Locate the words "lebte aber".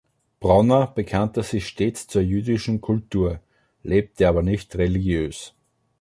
3.83-4.41